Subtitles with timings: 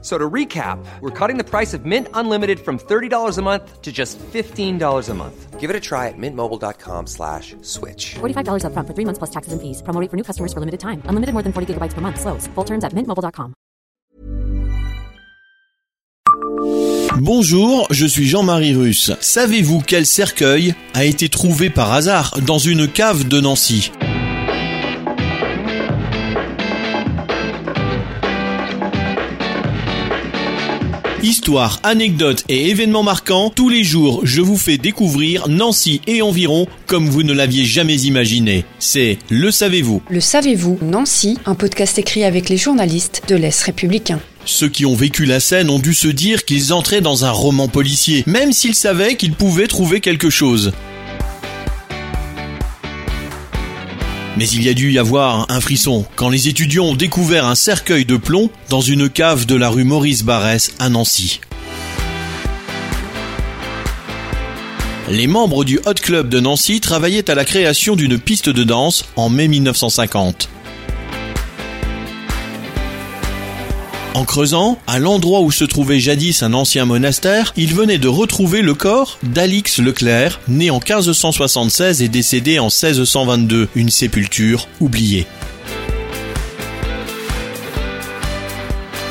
[0.00, 3.90] So to recap, we're cutting the price of Mint Unlimited from $30 a month to
[3.90, 5.58] just $15 a month.
[5.58, 8.14] Give it a try at mintmobile.com slash switch.
[8.20, 9.82] $45 upfront for three months plus taxes and fees.
[9.82, 11.02] Promo rate for new customers for limited time.
[11.06, 12.20] Unlimited more than 40 gigabytes per month.
[12.20, 12.46] Slows.
[12.54, 13.54] Full terms at mintmobile.com.
[17.20, 19.10] Bonjour, je suis Jean-Marie Russe.
[19.20, 23.90] Savez-vous quel cercueil a été trouvé par hasard dans une cave de Nancy?
[31.22, 36.68] Histoire, anecdotes et événements marquants, tous les jours je vous fais découvrir Nancy et environ
[36.86, 38.64] comme vous ne l'aviez jamais imaginé.
[38.78, 44.20] C'est Le Savez-vous Le savez-vous Nancy, un podcast écrit avec les journalistes de l'Est républicain.
[44.44, 47.66] Ceux qui ont vécu la scène ont dû se dire qu'ils entraient dans un roman
[47.66, 50.72] policier, même s'ils savaient qu'ils pouvaient trouver quelque chose.
[54.36, 57.54] Mais il y a dû y avoir un frisson quand les étudiants ont découvert un
[57.54, 61.40] cercueil de plomb dans une cave de la rue Maurice Barrès à Nancy.
[65.10, 69.06] Les membres du Hot Club de Nancy travaillaient à la création d'une piste de danse
[69.16, 70.50] en mai 1950.
[74.18, 78.62] En creusant, à l'endroit où se trouvait jadis un ancien monastère, ils venaient de retrouver
[78.62, 85.24] le corps d'Alix Leclerc, né en 1576 et décédé en 1622, une sépulture oubliée.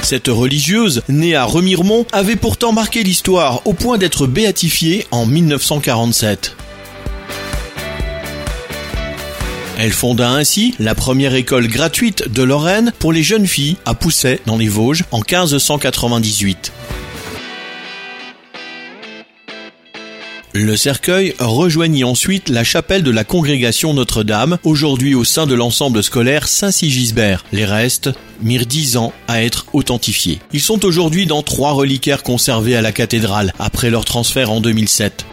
[0.00, 6.56] Cette religieuse, née à Remiremont, avait pourtant marqué l'histoire au point d'être béatifiée en 1947.
[9.76, 14.40] Elle fonda ainsi la première école gratuite de Lorraine pour les jeunes filles à Pousset
[14.46, 16.72] dans les Vosges en 1598.
[20.56, 26.00] Le cercueil rejoignit ensuite la chapelle de la congrégation Notre-Dame, aujourd'hui au sein de l'ensemble
[26.04, 27.44] scolaire Saint-Sigisbert.
[27.50, 30.38] Les restes mirent dix ans à être authentifiés.
[30.52, 35.26] Ils sont aujourd'hui dans trois reliquaires conservés à la cathédrale, après leur transfert en 2007.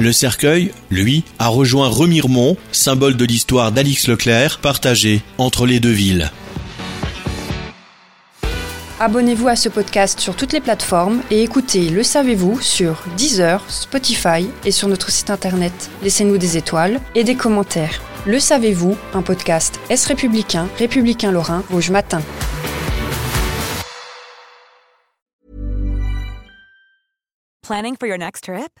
[0.00, 5.90] Le cercueil, lui, a rejoint Remiremont, symbole de l'histoire d'Alix Leclerc, partagé entre les deux
[5.90, 6.30] villes.
[8.98, 14.48] Abonnez-vous à ce podcast sur toutes les plateformes et écoutez Le Savez-vous sur Deezer, Spotify
[14.64, 15.90] et sur notre site internet.
[16.02, 18.00] Laissez-nous des étoiles et des commentaires.
[18.26, 22.22] Le Savez-vous, un podcast Est républicain, républicain lorrain, Vosges Matin.
[27.62, 28.80] Planning for your next trip?